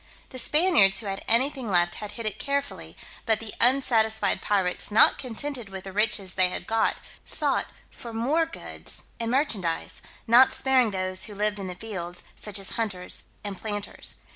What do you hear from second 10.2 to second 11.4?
not sparing those who